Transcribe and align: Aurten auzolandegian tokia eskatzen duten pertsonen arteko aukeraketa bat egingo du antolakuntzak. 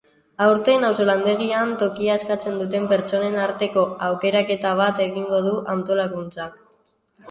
Aurten 0.43 0.87
auzolandegian 0.87 1.75
tokia 1.83 2.17
eskatzen 2.21 2.57
duten 2.63 2.89
pertsonen 2.95 3.39
arteko 3.45 3.87
aukeraketa 4.11 4.75
bat 4.85 5.07
egingo 5.09 5.47
du 5.51 5.57
antolakuntzak. 5.79 6.63